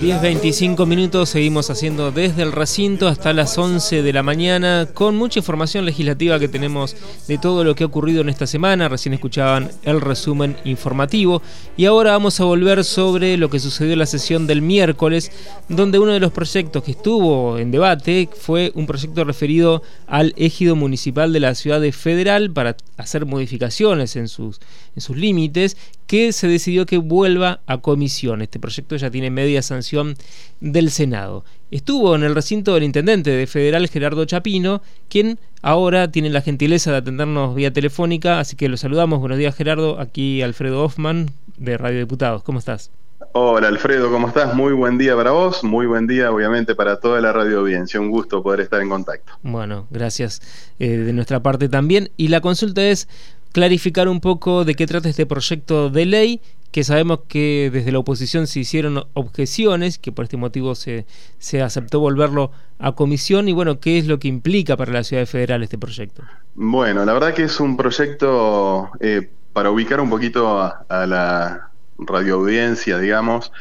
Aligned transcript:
10.25 0.00 0.86
minutos 0.86 1.30
seguimos 1.30 1.70
haciendo 1.70 2.12
desde 2.12 2.42
el 2.42 2.52
recinto 2.52 3.08
hasta 3.08 3.32
las 3.32 3.56
11 3.56 4.02
de 4.02 4.12
la 4.12 4.22
mañana 4.22 4.86
con 4.92 5.16
mucha 5.16 5.38
información 5.38 5.86
legislativa 5.86 6.38
que 6.38 6.48
tenemos 6.48 6.94
de 7.26 7.38
todo 7.38 7.64
lo 7.64 7.74
que 7.74 7.82
ha 7.82 7.86
ocurrido 7.86 8.20
en 8.20 8.28
esta 8.28 8.46
semana. 8.46 8.90
Recién 8.90 9.14
escuchaban 9.14 9.70
el 9.84 10.02
resumen 10.02 10.58
informativo 10.64 11.40
y 11.78 11.86
ahora 11.86 12.12
vamos 12.12 12.38
a 12.40 12.44
volver 12.44 12.84
sobre 12.84 13.38
lo 13.38 13.48
que 13.48 13.58
sucedió 13.58 13.94
en 13.94 14.00
la 14.00 14.06
sesión 14.06 14.46
del 14.46 14.60
miércoles 14.60 15.32
donde 15.70 15.98
uno 15.98 16.12
de 16.12 16.20
los 16.20 16.30
proyectos 16.30 16.84
que 16.84 16.90
estuvo 16.90 17.56
en 17.56 17.70
debate 17.70 18.28
fue 18.38 18.72
un 18.74 18.86
proyecto 18.86 19.24
referido 19.24 19.82
al 20.06 20.34
ejido 20.36 20.76
municipal 20.76 21.32
de 21.32 21.40
la 21.40 21.54
ciudad 21.54 21.80
de 21.80 21.92
Federal 21.92 22.50
para 22.50 22.76
hacer 22.98 23.24
modificaciones 23.24 24.14
en 24.16 24.28
sus, 24.28 24.60
en 24.94 25.00
sus 25.00 25.16
límites 25.16 25.78
que 26.06 26.32
se 26.32 26.48
decidió 26.48 26.86
que 26.86 26.98
vuelva 26.98 27.60
a 27.66 27.78
comisión. 27.78 28.42
Este 28.42 28.58
proyecto 28.58 28.96
ya 28.96 29.10
tiene 29.10 29.30
media 29.30 29.62
sanción 29.62 30.14
del 30.60 30.90
Senado. 30.90 31.44
Estuvo 31.70 32.14
en 32.14 32.22
el 32.22 32.34
recinto 32.34 32.74
del 32.74 32.84
intendente 32.84 33.30
de 33.30 33.46
Federal, 33.46 33.88
Gerardo 33.88 34.24
Chapino, 34.24 34.82
quien 35.08 35.38
ahora 35.62 36.10
tiene 36.10 36.30
la 36.30 36.42
gentileza 36.42 36.92
de 36.92 36.98
atendernos 36.98 37.54
vía 37.54 37.72
telefónica, 37.72 38.38
así 38.38 38.56
que 38.56 38.68
lo 38.68 38.76
saludamos. 38.76 39.18
Buenos 39.20 39.38
días, 39.38 39.54
Gerardo. 39.54 40.00
Aquí 40.00 40.42
Alfredo 40.42 40.84
Hoffman, 40.84 41.30
de 41.56 41.76
Radio 41.76 41.98
Diputados. 41.98 42.42
¿Cómo 42.42 42.58
estás? 42.60 42.90
Hola 43.32 43.68
Alfredo, 43.68 44.10
¿cómo 44.10 44.28
estás? 44.28 44.54
Muy 44.54 44.72
buen 44.72 44.98
día 44.98 45.14
para 45.16 45.30
vos, 45.30 45.62
muy 45.62 45.86
buen 45.86 46.06
día 46.06 46.30
obviamente 46.30 46.74
para 46.74 47.00
toda 47.00 47.20
la 47.20 47.32
radio 47.32 47.60
audiencia, 47.60 48.00
un 48.00 48.10
gusto 48.10 48.42
poder 48.42 48.60
estar 48.60 48.80
en 48.80 48.88
contacto. 48.88 49.32
Bueno, 49.42 49.86
gracias 49.90 50.40
eh, 50.78 50.88
de 50.88 51.12
nuestra 51.12 51.40
parte 51.40 51.68
también. 51.68 52.10
Y 52.16 52.28
la 52.28 52.40
consulta 52.40 52.82
es, 52.82 53.08
clarificar 53.56 54.06
un 54.06 54.20
poco 54.20 54.66
de 54.66 54.74
qué 54.74 54.86
trata 54.86 55.08
este 55.08 55.24
proyecto 55.24 55.88
de 55.88 56.04
ley, 56.04 56.42
que 56.72 56.84
sabemos 56.84 57.20
que 57.26 57.70
desde 57.72 57.90
la 57.90 58.00
oposición 58.00 58.46
se 58.46 58.60
hicieron 58.60 59.04
objeciones, 59.14 59.96
que 59.96 60.12
por 60.12 60.26
este 60.26 60.36
motivo 60.36 60.74
se, 60.74 61.06
se 61.38 61.62
aceptó 61.62 61.98
volverlo 61.98 62.50
a 62.78 62.92
comisión, 62.92 63.48
y 63.48 63.54
bueno, 63.54 63.80
¿qué 63.80 63.96
es 63.96 64.08
lo 64.08 64.18
que 64.18 64.28
implica 64.28 64.76
para 64.76 64.92
la 64.92 65.02
ciudad 65.04 65.24
federal 65.24 65.62
este 65.62 65.78
proyecto? 65.78 66.22
Bueno, 66.54 67.06
la 67.06 67.14
verdad 67.14 67.32
que 67.32 67.44
es 67.44 67.58
un 67.58 67.78
proyecto 67.78 68.90
eh, 69.00 69.30
para 69.54 69.70
ubicar 69.70 70.02
un 70.02 70.10
poquito 70.10 70.60
a, 70.60 71.06
la 71.06 71.70
radioaudiencia, 71.96 72.98
digamos. 72.98 73.52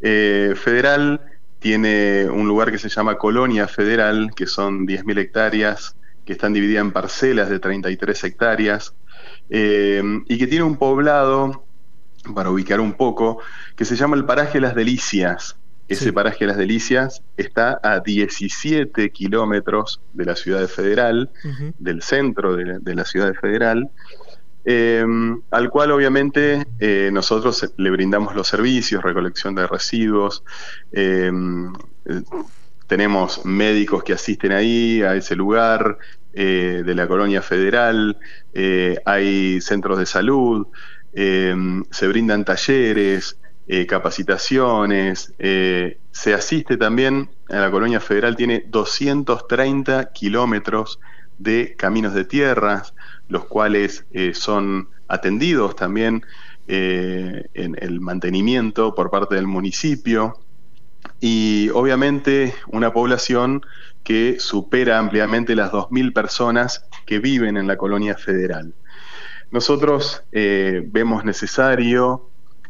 Eh, 0.00 0.54
federal 0.56 1.20
tiene 1.58 2.30
un 2.30 2.48
lugar 2.48 2.72
que 2.72 2.78
se 2.78 2.88
llama 2.88 3.18
Colonia 3.18 3.68
Federal, 3.68 4.30
que 4.34 4.46
son 4.46 4.86
10.000 4.86 5.18
hectáreas, 5.18 5.96
que 6.24 6.32
están 6.32 6.54
divididas 6.54 6.80
en 6.80 6.92
parcelas 6.92 7.50
de 7.50 7.58
33 7.58 8.24
hectáreas. 8.24 8.94
Eh, 9.50 10.02
y 10.28 10.38
que 10.38 10.46
tiene 10.46 10.64
un 10.64 10.76
poblado, 10.76 11.64
para 12.34 12.50
ubicar 12.50 12.80
un 12.80 12.94
poco, 12.94 13.38
que 13.76 13.84
se 13.84 13.96
llama 13.96 14.16
el 14.16 14.24
Paraje 14.24 14.60
Las 14.60 14.74
Delicias. 14.74 15.56
Ese 15.86 16.14
paraje 16.14 16.46
Las 16.46 16.56
Delicias 16.56 17.22
está 17.36 17.78
a 17.82 18.00
17 18.00 19.10
kilómetros 19.10 20.00
de 20.14 20.24
la 20.24 20.34
ciudad 20.34 20.60
de 20.60 20.68
Federal, 20.68 21.30
del 21.78 22.00
centro 22.00 22.56
de, 22.56 22.94
la 22.94 23.04
ciudad 23.04 23.26
de 23.26 23.34
Federal, 23.34 23.90
eh, 24.64 25.04
al 25.50 25.68
cual 25.68 25.90
obviamente 25.90 26.66
eh, 26.80 27.10
nosotros 27.12 27.70
le 27.76 27.90
brindamos 27.90 28.34
los 28.34 28.48
servicios, 28.48 29.02
recolección 29.02 29.54
de 29.54 29.66
residuos, 29.66 30.42
tenemos 32.86 33.44
médicos 33.44 34.04
que 34.04 34.12
asisten 34.12 34.52
ahí, 34.52 35.02
a 35.02 35.14
ese 35.14 35.34
lugar, 35.36 35.98
eh, 36.36 36.82
de 36.84 36.94
la 36.96 37.06
colonia 37.06 37.42
federal, 37.42 38.18
eh, 38.52 38.98
hay 39.04 39.60
centros 39.60 39.98
de 39.98 40.06
salud, 40.06 40.66
eh, 41.12 41.54
se 41.90 42.08
brindan 42.08 42.44
talleres, 42.44 43.38
capacitaciones, 43.88 45.32
se 45.38 46.34
asiste 46.34 46.76
también, 46.76 47.30
a 47.48 47.60
la 47.60 47.70
colonia 47.70 47.98
federal 47.98 48.36
tiene 48.36 48.62
230 48.68 50.12
kilómetros 50.12 51.00
de 51.38 51.74
caminos 51.74 52.12
de 52.12 52.26
tierras, 52.26 52.92
los 53.26 53.46
cuales 53.46 54.04
son 54.34 54.90
atendidos 55.08 55.76
también 55.76 56.26
en 56.68 57.76
el 57.80 58.00
mantenimiento 58.02 58.94
por 58.94 59.10
parte 59.10 59.34
del 59.34 59.46
municipio 59.46 60.43
y 61.20 61.70
obviamente 61.70 62.54
una 62.68 62.92
población 62.92 63.62
que 64.02 64.38
supera 64.38 64.98
ampliamente 64.98 65.56
las 65.56 65.72
2.000 65.72 66.12
personas 66.12 66.84
que 67.06 67.18
viven 67.18 67.56
en 67.56 67.66
la 67.66 67.76
colonia 67.76 68.16
federal. 68.16 68.74
Nosotros 69.50 70.22
eh, 70.32 70.82
vemos 70.86 71.24
necesario 71.24 72.28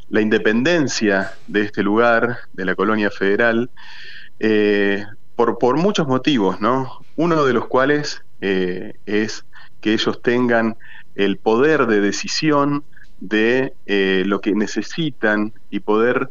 la 0.08 0.20
independencia 0.20 1.32
de 1.48 1.62
este 1.62 1.82
lugar, 1.82 2.38
de 2.52 2.64
la 2.64 2.74
colonia 2.74 3.10
federal, 3.10 3.70
eh, 4.38 5.04
por, 5.34 5.58
por, 5.58 5.76
muchos 5.76 6.06
motivos, 6.06 6.60
¿no? 6.60 7.00
Uno 7.16 7.44
de 7.44 7.52
los 7.52 7.66
cuales 7.66 8.22
eh, 8.40 8.94
es 9.06 9.44
que 9.80 9.92
ellos 9.92 10.22
tengan 10.22 10.76
el 11.14 11.38
poder 11.38 11.86
de 11.86 12.00
decisión 12.00 12.84
de 13.28 13.74
lo 14.26 14.40
que 14.40 14.52
necesitan 14.52 15.52
y 15.70 15.80
poder 15.80 16.30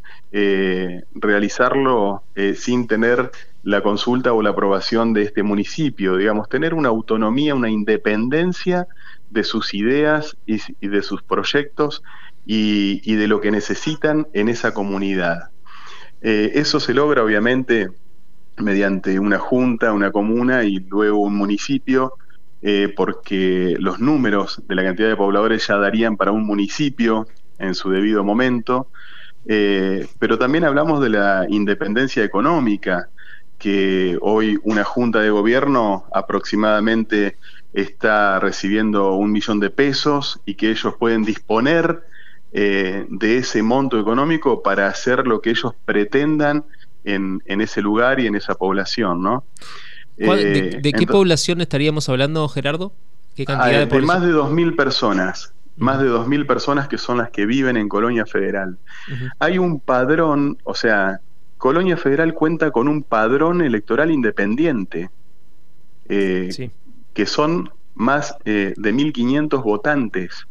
realizarlo 1.14 2.24
sin 2.56 2.88
tener 2.88 3.32
la 3.64 3.82
consulta 3.82 4.34
o 4.34 4.42
la 4.42 4.52
aprobación 4.52 5.14
de 5.14 5.24
este 5.24 5.42
municipio, 5.42 6.18
digamos, 6.18 6.50
tener 6.50 6.74
una 6.74 6.90
autonomía, 6.90 7.56
una 7.56 7.70
independencia 7.70 8.88
de 9.30 9.44
sus 9.44 9.74
ideas 9.74 10.38
y, 10.46 10.60
de 10.88 11.02
sus 11.02 11.24
proyectos 11.24 12.04
y, 12.46 13.16
de 13.16 13.28
lo 13.28 13.40
que 13.40 13.52
necesitan 13.52 14.28
en 14.34 14.50
esa 14.50 14.74
comunidad. 14.74 15.50
Eh, 16.22 16.52
eso 16.56 16.80
se 16.80 16.94
logra 16.94 17.24
obviamente 17.24 17.90
mediante 18.58 19.18
una 19.18 19.40
junta, 19.40 19.94
una 19.94 20.12
comuna 20.12 20.64
y 20.66 20.80
luego 20.80 21.20
un 21.20 21.36
municipio, 21.36 22.14
eh, 22.64 22.92
porque 22.96 23.76
los 23.78 24.00
números 24.00 24.62
de 24.68 24.76
la 24.76 24.84
cantidad 24.84 25.10
de 25.10 25.16
pobladores 25.16 25.68
ya 25.68 25.78
darían 25.78 26.18
para 26.18 26.32
un 26.32 26.46
municipio 26.46 27.28
en 27.60 27.76
su 27.76 27.90
debido 27.90 28.24
momento, 28.24 28.88
eh, 29.46 30.08
pero 30.20 30.38
también 30.38 30.64
hablamos 30.64 31.02
de 31.02 31.10
la 31.10 31.46
independencia 31.50 32.24
económica, 32.24 33.10
que 33.60 34.18
hoy 34.22 34.60
una 34.64 34.84
junta 34.84 35.20
de 35.20 35.30
gobierno 35.30 36.06
aproximadamente 36.14 37.38
está 37.74 38.40
recibiendo 38.40 39.14
un 39.14 39.32
millón 39.32 39.60
de 39.60 39.70
pesos 39.70 40.40
y 40.46 40.56
que 40.56 40.70
ellos 40.72 40.96
pueden 40.98 41.24
disponer 41.24 42.04
eh, 42.54 43.06
de 43.10 43.38
ese 43.38 43.64
monto 43.64 44.00
económico 44.00 44.62
para 44.62 44.88
hacer 44.88 45.26
lo 45.28 45.42
que 45.42 45.50
ellos 45.50 45.74
pretendan 45.86 46.66
en, 47.04 47.42
ese 47.46 47.82
lugar 47.82 48.20
y 48.20 48.28
en 48.28 48.36
esa 48.36 48.56
población, 48.56 49.22
¿no? 49.22 49.44
¿De, 50.18 50.80
eh, 50.84 50.94
qué 50.94 51.08
población 51.08 51.62
estaríamos 51.62 52.08
hablando, 52.10 52.48
Gerardo? 52.48 52.94
¿Qué 53.36 53.46
cantidad 53.46 53.88
de, 53.88 54.00
de 54.00 54.02
más 54.02 54.22
de 54.22 54.32
2.000 54.32 54.76
personas 54.76 55.54
más 55.78 56.00
de 56.00 56.10
2.000 56.10 56.46
personas 56.46 56.88
que 56.88 56.98
son 56.98 57.18
las 57.18 57.32
que 57.32 57.46
viven 57.46 57.78
en 57.78 57.90
Colonia 57.90 58.26
Federal. 58.26 58.78
Hay 59.40 59.58
un 59.58 59.80
padrón, 59.80 60.58
o 60.64 60.76
sea, 60.76 61.20
Colonia 61.58 61.98
Federal 61.98 62.34
cuenta 62.34 62.72
con 62.72 62.88
un 62.88 63.04
padrón 63.04 63.62
electoral 63.62 64.12
independiente, 64.12 65.10
eh, 66.10 66.72
que 67.14 67.26
son 67.26 67.72
más 67.96 68.36
eh, 68.46 68.74
de 68.76 68.94
1.500 68.94 69.64
votantes, 69.64 70.46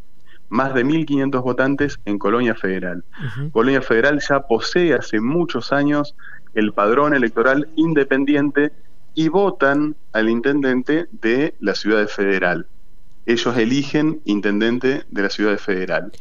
más 0.49 0.75
de 0.75 0.84
1.500 0.84 1.43
votantes 1.43 2.01
en 2.05 2.19
Colonia 2.19 2.55
Federal. 2.55 3.05
Colonia 3.53 3.83
Federal 3.83 4.21
ya 4.27 4.41
posee 4.41 4.95
hace 4.95 5.21
muchos 5.21 5.72
años 5.72 6.15
el 6.55 6.72
padrón 6.72 7.15
electoral 7.15 7.69
independiente 7.77 8.72
y 9.15 9.28
votan 9.28 9.97
al 10.12 10.28
intendente 10.28 11.06
de 11.11 11.55
la 11.61 11.75
ciudad 11.75 12.06
federal. 12.09 12.67
Ellos 13.27 13.56
eligen 13.56 14.21
intendente 14.25 15.05
de 15.09 15.23
la 15.23 15.31
ciudad 15.31 15.59
federal. 15.59 16.12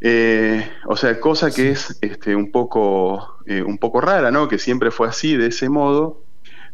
Eh, 0.00 0.68
o 0.86 0.96
sea, 0.96 1.20
cosa 1.20 1.52
que 1.52 1.70
es 1.70 1.96
este, 2.00 2.34
un, 2.34 2.50
poco, 2.50 3.36
eh, 3.46 3.62
un 3.62 3.78
poco 3.78 4.00
rara, 4.00 4.32
¿no? 4.32 4.48
Que 4.48 4.58
siempre 4.58 4.90
fue 4.90 5.06
así, 5.06 5.36
de 5.36 5.46
ese 5.46 5.68
modo, 5.68 6.22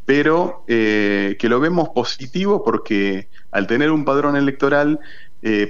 pero 0.06 0.64
eh, 0.66 1.36
que 1.38 1.50
lo 1.50 1.60
vemos 1.60 1.90
positivo 1.90 2.64
porque 2.64 3.28
al 3.50 3.66
tener 3.66 3.90
un 3.90 4.04
padrón 4.04 4.36
electoral 4.36 5.00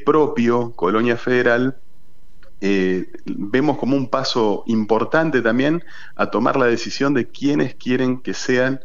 propio, 0.05 0.72
Colonia 0.75 1.19
Federal, 1.19 1.76
vemos 2.60 3.78
como 3.78 3.96
un 3.96 4.08
paso 4.08 4.64
importante 4.66 5.43
también 5.43 5.84
a 6.16 6.31
tomar 6.31 6.56
la 6.56 6.66
decisión 6.66 7.14
de 7.14 7.28
quiénes 7.28 7.75
quieren 7.75 8.20
que 8.20 8.34
sean 8.34 8.81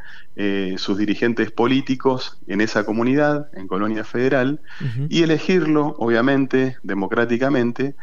sus 0.78 0.98
dirigentes 0.98 1.52
políticos 1.52 2.40
en 2.48 2.62
esa 2.62 2.86
comunidad, 2.86 3.50
en 3.54 3.68
Colonia 3.68 4.04
Federal, 4.04 4.62
y 5.10 5.24
elegirlo, 5.24 5.96
obviamente, 6.00 6.78
democráticamente, 6.84 7.96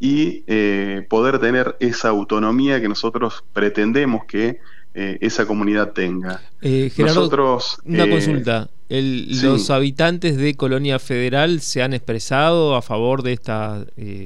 y 0.00 0.44
eh, 0.46 1.06
poder 1.08 1.38
tener 1.38 1.76
esa 1.80 2.08
autonomía 2.08 2.80
que 2.80 2.88
nosotros 2.88 3.44
pretendemos 3.52 4.24
que 4.26 4.60
eh, 4.94 5.18
esa 5.20 5.46
comunidad 5.46 5.92
tenga. 5.92 6.40
Eh, 6.62 6.92
nosotros, 6.98 7.78
una 7.84 8.08
consulta. 8.08 8.68
¿Los 8.88 9.70
habitantes 9.70 10.36
de 10.36 10.54
Colonia 10.54 10.98
Federal 10.98 11.60
se 11.60 11.82
han 11.82 11.94
expresado 11.94 12.76
a 12.76 12.82
favor 12.82 13.22
de 13.22 13.32
esta 13.32 13.84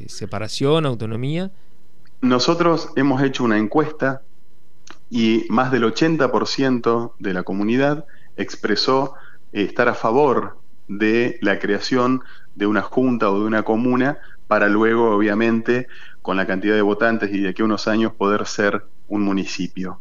separación, 0.09 0.85
autonomía? 0.85 1.51
Nosotros 2.21 2.91
hemos 2.97 3.23
hecho 3.23 3.45
una 3.45 3.59
encuesta 3.59 4.23
y 5.11 5.45
más 5.49 5.71
del 5.71 5.85
80% 5.85 7.13
de 7.19 7.33
la 7.33 7.43
comunidad 7.43 8.05
expresó 8.37 9.15
eh, 9.53 9.63
estar 9.63 9.89
a 9.89 9.95
favor 9.95 10.59
de 10.89 11.39
la 11.43 11.59
creación 11.59 12.23
de 12.55 12.67
una 12.67 12.83
junta 12.83 13.31
o 13.31 13.41
de 13.41 13.47
una 13.47 13.63
comuna 13.63 14.19
para 14.47 14.69
luego, 14.69 15.15
obviamente, 15.15 15.87
con 16.23 16.37
la 16.37 16.47
cantidad 16.47 16.75
de 16.75 16.83
votantes 16.83 17.33
y 17.33 17.41
de 17.41 17.51
aquí 17.51 17.63
a 17.63 17.67
unos 17.67 17.87
años 17.87 18.13
poder 18.15 18.47
ser 18.47 18.85
un 19.09 19.23
municipio. 19.23 20.01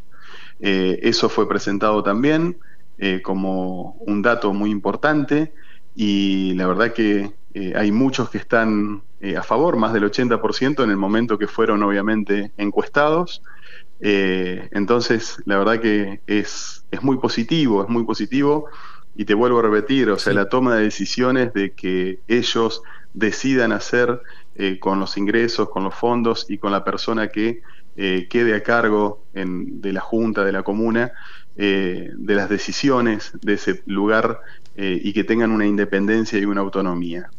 Eh, 0.60 1.00
eso 1.04 1.30
fue 1.30 1.48
presentado 1.48 2.04
también 2.04 2.58
eh, 2.98 3.22
como 3.22 3.94
un 4.00 4.22
dato 4.22 4.54
muy 4.54 4.72
importante 4.72 5.54
y 5.96 6.54
la 6.54 6.68
verdad 6.68 6.94
que 6.94 7.32
hay 7.76 7.92
muchos 7.92 8.30
que 8.30 8.38
están 8.38 9.02
a 9.36 9.42
favor, 9.42 9.78
más 9.78 9.92
del 9.92 10.04
80% 10.04 10.84
en 10.84 10.92
el 10.92 10.98
momento 10.98 11.40
que 11.40 11.48
fueron 11.48 11.82
obviamente 11.82 12.52
encuestados. 12.56 13.42
entonces, 14.00 15.42
la 15.46 15.58
verdad 15.58 15.82
que 15.82 16.22
es, 16.28 16.86
es 16.92 17.02
muy 17.02 17.18
positivo, 17.18 17.82
es 17.82 17.90
muy 17.90 18.04
positivo 18.04 18.70
y 19.16 19.26
te 19.26 19.34
vuelvo 19.34 19.58
a 19.58 19.64
repetir, 19.64 20.12
o 20.12 20.20
sea, 20.20 20.34
la 20.34 20.50
toma 20.50 20.76
de 20.76 20.84
decisiones 20.84 21.52
de 21.52 21.74
que 21.74 22.20
ellos 22.28 22.84
decidan 23.14 23.72
hacer 23.72 24.22
eh, 24.60 24.80
con 24.80 25.00
los 25.00 25.18
ingresos, 25.18 25.70
con 25.70 25.84
los 25.84 25.94
fondos 25.94 26.48
y 26.50 26.58
con 26.58 26.72
la 26.72 26.84
persona 26.84 27.28
que 27.28 27.62
eh, 27.96 28.28
quede 28.28 28.56
a 28.56 28.64
cargo 28.64 29.22
de 29.34 29.94
la 29.94 30.02
Junta, 30.02 30.44
de 30.44 30.52
la 30.52 30.64
Comuna, 30.64 31.12
eh, 31.56 32.10
de 32.16 32.36
las 32.36 32.50
decisiones 32.50 33.34
de 33.42 33.54
ese 33.54 33.84
lugar 33.86 34.40
y 34.80 35.12
que 35.12 35.24
tengan 35.24 35.50
una 35.52 35.66
independencia 35.66 36.38
y 36.38 36.46
una 36.46 36.62
autonomía. 36.62 37.32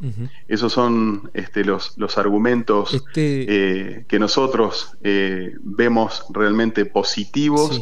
Esos 0.49 0.73
son 0.73 1.31
este, 1.35 1.65
los, 1.65 1.97
los 1.97 2.19
argumentos 2.19 2.95
este 2.95 4.05
que 4.09 4.19
nosotros 4.19 4.97
vemos 5.01 6.25
realmente 6.31 6.85
positivos 6.85 7.81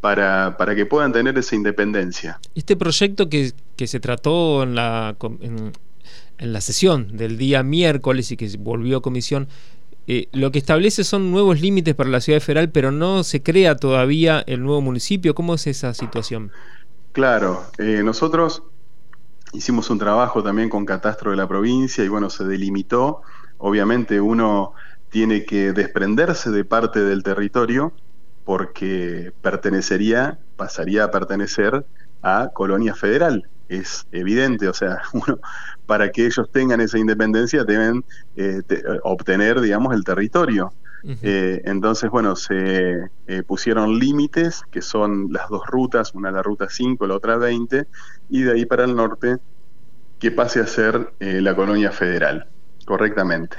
para, 0.00 0.56
para 0.56 0.74
que 0.76 0.86
puedan 0.86 1.12
tener 1.12 1.36
esa 1.36 1.56
independencia. 1.56 2.38
Este 2.54 2.76
proyecto 2.76 3.28
que, 3.28 3.52
que 3.74 3.88
se 3.88 3.98
trató 3.98 4.62
en 4.62 4.76
la, 4.76 5.16
en, 5.40 5.72
la 6.40 6.60
sesión 6.60 7.16
del 7.16 7.38
día 7.38 7.62
miércoles 7.62 8.30
y 8.32 8.36
que 8.36 8.50
volvió 8.58 8.98
a 8.98 9.02
comisión, 9.02 9.48
eh, 10.06 10.28
lo 10.32 10.50
que 10.50 10.58
establece 10.58 11.04
son 11.04 11.30
nuevos 11.30 11.60
límites 11.60 11.94
para 11.94 12.10
la 12.10 12.20
ciudad 12.20 12.40
federal, 12.40 12.70
pero 12.70 12.90
no 12.90 13.22
se 13.22 13.42
crea 13.42 13.76
todavía 13.76 14.42
el 14.46 14.62
nuevo 14.62 14.80
municipio. 14.80 15.34
¿Cómo 15.34 15.54
es 15.54 15.66
esa 15.66 15.94
situación? 15.94 16.50
Claro, 17.12 17.64
eh, 17.78 18.02
nosotros 18.04 18.62
hicimos 19.52 19.90
un 19.90 19.98
trabajo 19.98 20.42
también 20.42 20.68
con 20.68 20.86
Catastro 20.86 21.30
de 21.30 21.36
la 21.36 21.46
provincia 21.48 22.04
y 22.04 22.08
bueno, 22.08 22.30
se 22.30 22.44
delimitó. 22.44 23.22
Obviamente 23.58 24.20
uno 24.20 24.72
tiene 25.10 25.44
que 25.44 25.72
desprenderse 25.72 26.50
de 26.50 26.64
parte 26.64 27.00
del 27.00 27.22
territorio 27.22 27.92
porque 28.44 29.32
pertenecería, 29.42 30.38
pasaría 30.56 31.04
a 31.04 31.10
pertenecer 31.10 31.84
a 32.22 32.50
Colonia 32.52 32.94
Federal. 32.94 33.48
Es 33.70 34.04
evidente, 34.10 34.68
o 34.68 34.74
sea, 34.74 35.00
uno, 35.12 35.38
para 35.86 36.10
que 36.10 36.26
ellos 36.26 36.50
tengan 36.50 36.80
esa 36.80 36.98
independencia 36.98 37.62
deben 37.64 38.04
eh, 38.36 38.62
obtener, 39.04 39.60
digamos, 39.60 39.94
el 39.94 40.04
territorio. 40.04 40.72
Eh, 41.22 41.62
entonces, 41.64 42.10
bueno, 42.10 42.36
se 42.36 43.08
eh, 43.26 43.42
pusieron 43.46 43.98
límites, 43.98 44.62
que 44.70 44.82
son 44.82 45.32
las 45.32 45.48
dos 45.48 45.66
rutas, 45.66 46.12
una 46.14 46.30
la 46.30 46.42
ruta 46.42 46.66
5, 46.68 47.06
la 47.06 47.14
otra 47.14 47.38
20, 47.38 47.86
y 48.28 48.42
de 48.42 48.52
ahí 48.52 48.66
para 48.66 48.84
el 48.84 48.94
norte, 48.94 49.38
que 50.18 50.30
pase 50.30 50.60
a 50.60 50.66
ser 50.66 51.14
la 51.20 51.56
colonia 51.56 51.90
federal, 51.90 52.46
correctamente. 52.84 53.56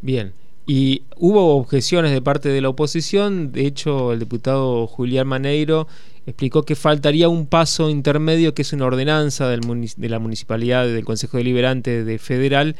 Bien. 0.00 0.32
Y 0.66 1.02
hubo 1.16 1.56
objeciones 1.56 2.12
de 2.12 2.22
parte 2.22 2.48
de 2.48 2.60
la 2.60 2.70
oposición, 2.70 3.52
de 3.52 3.66
hecho 3.66 4.12
el 4.12 4.20
diputado 4.20 4.86
Julián 4.86 5.26
Maneiro 5.26 5.86
explicó 6.26 6.62
que 6.62 6.74
faltaría 6.74 7.28
un 7.28 7.46
paso 7.46 7.90
intermedio 7.90 8.54
que 8.54 8.62
es 8.62 8.72
una 8.72 8.86
ordenanza 8.86 9.46
de 9.48 10.08
la 10.08 10.18
municipalidad, 10.18 10.86
del 10.86 11.04
Consejo 11.04 11.36
Deliberante 11.36 12.02
de 12.02 12.18
Federal, 12.18 12.76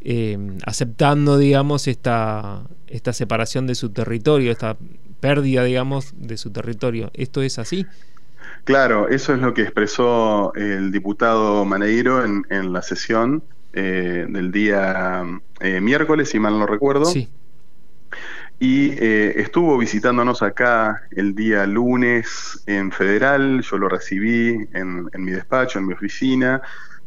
eh, 0.00 0.38
aceptando, 0.64 1.38
digamos, 1.38 1.86
esta, 1.86 2.62
esta 2.88 3.12
separación 3.12 3.68
de 3.68 3.76
su 3.76 3.90
territorio, 3.90 4.50
esta 4.50 4.76
pérdida, 5.20 5.62
digamos, 5.62 6.14
de 6.16 6.36
su 6.36 6.50
territorio. 6.50 7.10
¿Esto 7.14 7.42
es 7.42 7.60
así? 7.60 7.86
Claro, 8.64 9.08
eso 9.08 9.34
es 9.34 9.40
lo 9.40 9.54
que 9.54 9.62
expresó 9.62 10.52
el 10.54 10.90
diputado 10.90 11.64
Maneiro 11.64 12.24
en, 12.24 12.44
en 12.50 12.72
la 12.72 12.82
sesión 12.82 13.42
eh, 13.72 14.26
del 14.28 14.50
día 14.50 15.24
eh, 15.60 15.80
miércoles, 15.80 16.30
si 16.30 16.38
mal 16.38 16.58
no 16.58 16.66
recuerdo. 16.66 17.04
Sí. 17.04 17.28
Y 18.58 18.90
eh, 18.98 19.40
estuvo 19.40 19.78
visitándonos 19.78 20.42
acá 20.42 21.02
el 21.12 21.34
día 21.34 21.66
lunes 21.66 22.62
en 22.66 22.92
Federal, 22.92 23.62
yo 23.62 23.78
lo 23.78 23.88
recibí 23.88 24.68
en, 24.74 25.08
mi 25.14 25.32
despacho, 25.32 25.78
en 25.78 25.86
mi 25.86 25.94
oficina, 25.94 26.60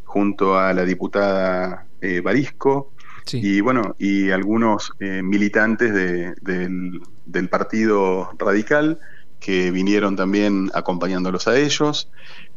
junto 0.04 0.57
a 0.57 0.74
la 0.74 0.83
diputada 0.83 1.86
Barisco, 2.21 2.92
y 3.31 3.62
bueno, 3.62 3.95
y 3.98 4.31
algunos 4.31 4.92
militantes 5.00 5.94
del, 5.94 7.01
del 7.25 7.50
Partido 7.50 8.31
Radical 8.38 9.00
que 9.44 9.72
vinieron 9.72 10.16
también 10.16 10.72
acompañándolos 10.74 11.50
a 11.50 11.60
ellos. 11.60 12.10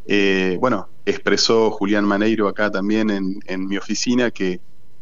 Eh, 0.06 0.56
bueno, 0.61 0.88
expresó 1.05 1.73
Julián 1.73 2.05
Maneiro 2.05 2.47
acá 2.47 2.71
también 2.71 3.11
en, 3.11 3.67
mi 3.67 3.77
oficina 3.77 4.31
que 4.31 4.61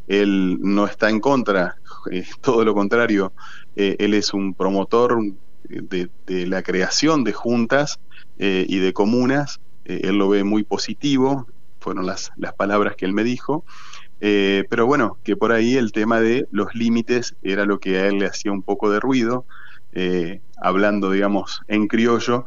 él 0.09 0.59
no 0.63 0.87
está 0.87 1.11
en 1.11 1.21
contra, 1.21 1.77
eh, 2.11 2.25
todo 2.41 2.65
lo 2.65 2.75
contrario, 2.75 3.35
eh, 3.77 3.97
él 3.99 4.15
es 4.15 4.33
un 4.33 4.55
promotor 4.55 5.19
de, 5.69 6.09
la 6.27 6.63
creación 6.63 7.23
de 7.23 7.33
juntas 7.33 8.01
y 8.39 8.79
de 8.79 8.93
comunas, 8.93 9.61
él 9.85 10.17
lo 10.17 10.29
ve 10.29 10.43
muy 10.43 10.65
positivo, 10.65 11.47
fueron 11.81 12.07
las, 12.07 12.33
las 12.37 12.55
palabras 12.55 12.97
que 12.97 13.05
él 13.05 13.13
me 13.13 13.25
dijo, 13.25 13.65
pero 14.19 14.87
bueno, 14.87 15.19
que 15.23 15.37
por 15.37 15.53
ahí 15.53 15.77
el 15.77 15.93
tema 15.93 16.21
de 16.21 16.47
los 16.51 16.75
límites 16.75 17.37
era 17.43 17.65
lo 17.65 17.79
que 17.79 17.99
a 17.99 18.09
él 18.09 18.19
le 18.19 18.27
hacía 18.27 18.53
un 18.53 18.63
poco 18.63 18.91
de 18.91 19.01
ruido, 19.01 19.47
hablando, 20.65 21.11
digamos, 21.11 21.61
en 21.69 21.89
criollo, 21.89 22.47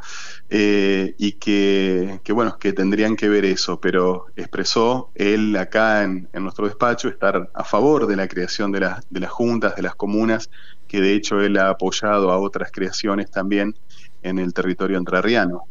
eh, 0.50 1.14
y 1.20 1.34
que, 1.34 2.20
bueno, 2.30 2.58
que 2.58 2.74
tendrían 2.74 3.16
que 3.16 3.30
ver 3.30 3.46
eso, 3.46 3.80
pero 3.80 4.26
expresó 4.36 5.12
él 5.14 5.56
acá 5.56 6.04
en, 6.04 6.28
nuestro 6.34 6.66
despacho 6.66 7.10
estar 7.10 7.52
a 7.54 7.64
favor 7.64 8.08
de 8.08 8.16
la 8.16 8.28
creación 8.28 8.72
de, 8.72 8.80
de 9.10 9.20
las 9.20 9.30
juntas, 9.30 9.76
de 9.76 9.84
las 9.84 9.94
comunas, 9.94 10.50
que 10.88 11.00
de 11.00 11.14
hecho 11.14 11.40
él 11.42 11.58
ha 11.58 11.70
apoyado 11.70 12.32
a 12.32 12.40
otras 12.40 12.72
creaciones 12.72 13.30
también 13.30 13.76
en 14.24 14.40
el 14.40 14.52
territorio 14.52 14.98
entrerriano. 14.98 15.66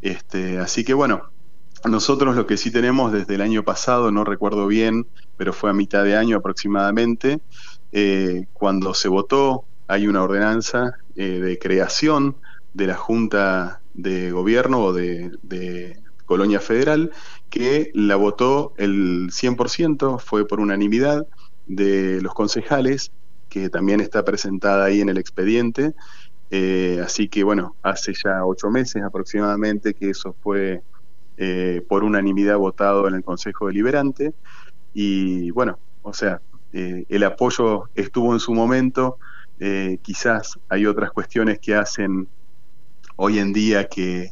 Este, 0.00 0.58
así 0.58 0.84
que 0.84 0.94
bueno, 0.94 1.30
nosotros 1.84 2.34
lo 2.34 2.46
que 2.46 2.56
sí 2.56 2.70
tenemos 2.70 3.12
desde 3.12 3.34
el 3.34 3.42
año 3.42 3.62
pasado, 3.62 4.10
no 4.10 4.24
recuerdo 4.24 4.66
bien, 4.66 5.06
pero 5.36 5.52
fue 5.52 5.68
a 5.68 5.74
mitad 5.74 6.02
de 6.02 6.16
año 6.16 6.38
aproximadamente, 6.38 7.40
eh, 7.92 8.46
cuando 8.54 8.94
se 8.94 9.08
votó 9.08 9.66
hay 9.86 10.06
una 10.06 10.22
ordenanza 10.22 10.98
eh, 11.16 11.40
de 11.40 11.58
creación 11.58 12.36
de 12.72 12.86
la 12.86 12.96
Junta 12.96 13.80
de 13.94 14.30
Gobierno 14.30 14.80
o 14.82 14.92
de, 14.92 16.02
Colonia 16.26 16.58
Federal 16.58 17.12
que 17.50 17.90
la 17.92 18.16
votó 18.16 18.72
el 18.78 19.28
100%, 19.30 20.18
fue 20.18 20.48
por 20.48 20.58
unanimidad 20.58 21.26
de 21.66 22.22
los 22.22 22.32
concejales, 22.32 23.12
que 23.50 23.68
también 23.68 24.00
está 24.00 24.24
presentada 24.24 24.86
ahí 24.86 25.02
en 25.02 25.10
el 25.10 25.18
expediente. 25.18 25.92
Eh, 26.50 27.02
así 27.04 27.28
que 27.28 27.44
bueno, 27.44 27.76
hace 27.82 28.14
ya 28.14 28.42
ocho 28.46 28.70
meses 28.70 29.02
aproximadamente 29.02 29.92
que 29.92 30.10
eso 30.10 30.34
fue 30.42 30.80
eh, 31.36 31.84
por 31.86 32.04
unanimidad 32.04 32.56
votado 32.56 33.06
en 33.06 33.16
el 33.16 33.22
Consejo 33.22 33.66
Deliberante. 33.66 34.32
Y 34.94 35.50
bueno, 35.50 35.78
o 36.00 36.14
sea, 36.14 36.40
el 36.72 37.22
apoyo 37.22 37.90
estuvo 37.94 38.32
en 38.32 38.40
su 38.40 38.52
momento, 38.54 39.18
eh, 39.60 39.98
quizás 40.02 40.58
hay 40.68 40.86
otras 40.86 41.12
cuestiones 41.12 41.58
que 41.58 41.74
hacen 41.74 42.28
hoy 43.16 43.38
en 43.38 43.52
día 43.52 43.88
que, 43.88 44.30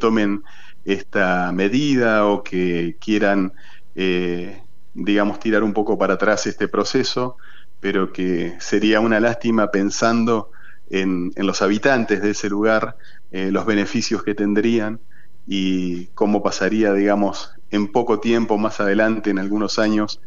tomen 0.00 0.42
esta 0.86 1.52
medida 1.52 2.24
o 2.24 2.42
que 2.42 2.96
quieran, 2.98 3.52
eh, 3.94 4.62
digamos, 4.94 5.38
tirar 5.38 5.62
un 5.62 5.74
poco 5.74 5.98
para 5.98 6.14
atrás 6.14 6.46
este 6.46 6.68
proceso, 6.68 7.36
pero 7.80 8.10
que 8.10 8.56
sería 8.60 9.00
una 9.00 9.20
lástima 9.20 9.70
pensando 9.70 10.50
en, 10.88 11.32
los 11.36 11.60
habitantes 11.60 12.22
de 12.22 12.30
ese 12.30 12.48
lugar, 12.48 12.96
eh, 13.30 13.50
los 13.50 13.66
beneficios 13.66 14.22
que 14.22 14.34
tendrían 14.34 15.00
y 15.46 16.06
cómo 16.14 16.42
pasaría, 16.42 16.94
digamos, 16.94 17.52
en 17.70 17.92
poco 17.92 18.20
tiempo 18.20 18.56
más 18.56 18.80
adelante, 18.80 19.28
en 19.28 19.38
algunos 19.38 19.78
años, 19.78 20.20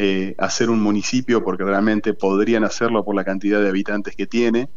eh, 0.00 0.36
hacer 0.38 0.70
un 0.70 0.80
municipio 0.80 1.42
porque 1.42 1.64
realmente 1.64 2.14
podrían 2.14 2.62
hacerlo 2.62 3.04
por 3.04 3.16
la 3.16 3.24
cantidad 3.24 3.60
de 3.60 3.68
habitantes 3.68 4.14
que 4.14 4.28
tiene 4.28 4.68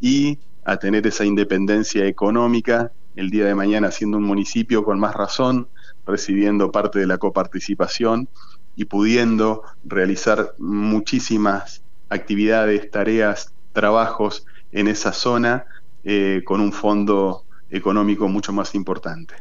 y 0.00 0.38
a 0.64 0.76
tener 0.76 1.04
esa 1.08 1.24
independencia 1.24 2.06
económica 2.06 2.92
el 3.16 3.30
día 3.30 3.46
de 3.46 3.56
mañana 3.56 3.90
siendo 3.90 4.18
un 4.18 4.22
municipio 4.22 4.84
con 4.84 5.00
más 5.00 5.14
razón, 5.14 5.66
recibiendo 6.06 6.70
parte 6.70 7.00
de 7.00 7.08
la 7.08 7.18
coparticipación 7.18 8.28
y 8.76 8.84
pudiendo 8.84 9.64
realizar 9.84 10.54
muchísimas 10.60 11.82
actividades, 12.08 12.92
tareas, 12.92 13.52
trabajos 13.72 14.46
en 14.70 14.86
esa 14.86 15.12
zona 15.12 15.64
eh, 16.04 16.42
con 16.44 16.60
un 16.60 16.72
fondo 16.72 17.42
económico 17.70 18.28
mucho 18.28 18.52
más 18.52 18.76
importante. 18.76 19.34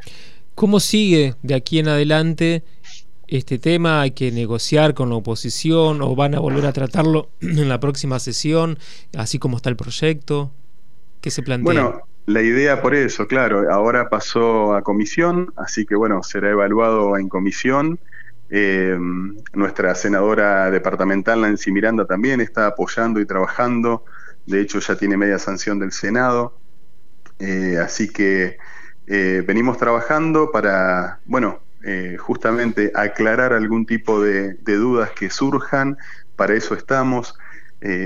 ¿Cómo 0.56 0.80
sigue 0.80 1.36
de 1.44 1.54
aquí 1.54 1.78
en 1.78 1.88
adelante 1.88 2.64
este 3.30 3.60
tema? 3.60 4.02
¿Hay 4.02 4.12
que 4.12 4.32
negociar 4.32 4.94
con 4.94 5.10
la 5.10 5.16
oposición 5.16 6.02
o 6.02 6.16
van 6.16 6.36
a 6.36 6.40
volver 6.40 6.66
a 6.66 6.74
tratarlo 6.74 7.30
en 7.42 7.70
la 7.70 7.80
próxima 7.80 8.20
sesión, 8.20 8.78
así 9.18 9.40
como 9.40 9.58
está 9.58 9.70
el 9.70 9.76
proyecto? 9.76 10.52
¿Qué 11.22 11.32
se 11.32 11.44
plantea? 11.44 11.66
Bueno, 11.66 12.02
la 12.26 12.42
idea 12.42 12.82
por 12.82 12.96
eso, 12.96 13.28
claro, 13.28 13.72
ahora 13.72 14.10
pasó 14.10 14.74
a 14.76 14.84
comisión, 14.84 15.54
así 15.56 15.86
que 15.86 15.96
bueno, 15.96 16.24
será 16.24 16.50
evaluado 16.50 17.18
en 17.18 17.28
comisión. 17.28 18.00
Eh, 18.52 18.98
nuestra 19.54 19.94
senadora 19.96 20.72
departamental, 20.72 21.42
Nancy 21.42 21.72
Miranda, 21.72 22.06
también 22.06 22.42
está 22.42 22.68
apoyando 22.68 23.20
y 23.20 23.26
trabajando. 23.26 24.06
De 24.46 24.62
hecho, 24.62 24.80
ya 24.80 24.96
tiene 24.96 25.18
media 25.18 25.38
sanción 25.40 25.80
del 25.80 25.92
Senado. 25.92 26.58
Eh, 27.40 27.78
así 27.84 28.10
que 28.10 28.58
eh, 29.08 29.44
venimos 29.46 29.78
trabajando 29.78 30.52
para, 30.52 31.20
bueno, 31.26 31.60
justamente 32.20 32.92
aclarar 32.94 33.54
algún 33.54 33.86
tipo 33.86 34.22
de, 34.22 34.56
dudas 34.66 35.12
que 35.12 35.30
surjan. 35.30 35.98
Para 36.36 36.54
eso 36.54 36.76
estamos. 36.76 37.36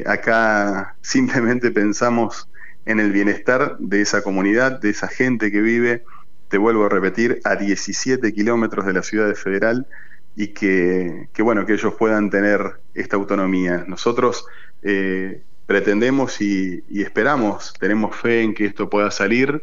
acá 0.06 0.96
simplemente 1.02 1.72
pensamos 1.72 2.48
en 2.86 3.00
el 3.00 3.12
bienestar 3.12 3.78
de 3.80 4.02
esa 4.02 4.22
comunidad, 4.22 4.80
de 4.80 4.90
esa 4.90 5.08
gente 5.08 5.52
que 5.52 5.62
vive, 5.62 6.04
te 6.50 6.58
vuelvo 6.58 6.86
a 6.86 6.90
repetir, 6.90 7.40
a 7.44 7.56
17 7.56 8.34
kilómetros 8.34 8.86
de 8.86 8.94
la 8.94 9.04
ciudad 9.04 9.28
de 9.28 9.36
Federal 9.36 9.88
y 10.36 10.48
que, 10.48 11.28
bueno, 11.40 11.66
que 11.66 11.74
ellos 11.74 11.94
puedan 11.98 12.30
tener 12.30 12.80
esta 12.94 13.16
autonomía. 13.16 13.86
Nosotros 13.88 14.46
eh, 14.82 15.42
pretendemos 15.66 16.42
y, 16.42 16.84
esperamos, 16.90 17.74
tenemos 17.80 18.16
fe 18.16 18.42
en 18.42 18.54
que 18.54 18.66
esto 18.66 18.90
pueda 18.90 19.12
salir 19.12 19.62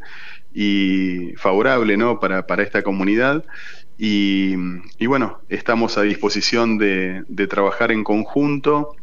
y 0.53 1.35
favorable 1.37 1.97
¿no? 1.97 2.19
para, 2.19 2.47
para 2.47 2.63
esta 2.63 2.83
comunidad. 2.83 3.45
Y, 4.03 4.57
bueno, 5.07 5.43
estamos 5.51 5.99
a 5.99 6.03
disposición 6.03 6.79
de, 6.79 7.23
de 7.29 7.47
trabajar 7.47 7.93
en 7.93 8.03
conjunto 8.03 8.97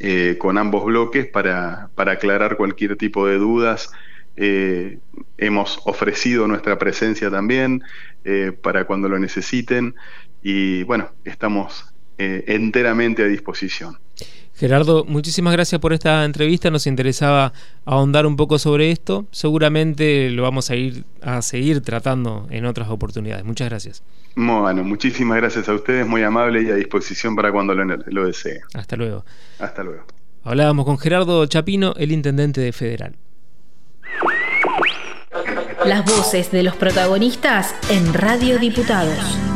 eh, 0.00 0.36
con 0.38 0.58
ambos 0.58 0.84
bloques 0.84 1.26
para, 1.26 1.88
para, 1.94 2.12
aclarar 2.12 2.58
cualquier 2.58 2.96
tipo 2.96 3.26
de 3.26 3.38
dudas. 3.38 3.90
Eh, 4.36 4.98
hemos 5.38 5.80
ofrecido 5.86 6.46
nuestra 6.46 6.78
presencia 6.78 7.30
también 7.30 7.82
eh, 8.24 8.52
para 8.52 8.84
cuando 8.84 9.08
lo 9.08 9.18
necesiten 9.18 9.94
y 10.42 10.82
bueno, 10.82 11.10
estamos 11.24 11.94
enteramente 12.18 13.22
a 13.22 13.26
disposición. 13.26 13.96
Gerardo, 14.58 15.04
muchísimas 15.04 15.52
gracias 15.52 15.80
por 15.80 15.92
esta 15.92 16.24
entrevista. 16.24 16.68
Nos 16.68 16.88
interesaba 16.88 17.52
ahondar 17.84 18.26
un 18.26 18.34
poco 18.34 18.58
sobre 18.58 18.90
esto. 18.90 19.24
Seguramente 19.30 20.30
lo 20.30 20.42
vamos 20.42 20.70
a 20.70 20.74
ir 20.74 21.04
a 21.22 21.42
seguir 21.42 21.80
tratando 21.80 22.48
en 22.50 22.64
otras 22.64 22.88
oportunidades. 22.88 23.44
Muchas 23.44 23.68
gracias. 23.68 24.02
Bueno, 24.34 24.82
muchísimas 24.82 25.36
gracias 25.36 25.68
a 25.68 25.74
ustedes, 25.74 26.08
muy 26.08 26.24
amable 26.24 26.62
y 26.62 26.70
a 26.70 26.74
disposición 26.74 27.36
para 27.36 27.52
cuando 27.52 27.72
lo, 27.72 27.84
lo 27.84 28.26
desee. 28.26 28.60
Hasta 28.74 28.96
luego. 28.96 29.24
Hasta 29.60 29.84
luego. 29.84 30.02
Hablábamos 30.42 30.86
con 30.86 30.98
Gerardo 30.98 31.46
Chapino, 31.46 31.94
el 31.96 32.10
intendente 32.10 32.60
de 32.60 32.72
Federal. 32.72 33.14
Las 35.84 36.04
voces 36.04 36.50
de 36.50 36.64
los 36.64 36.74
protagonistas 36.74 37.76
en 37.90 38.12
Radio 38.12 38.58
Diputados. 38.58 39.47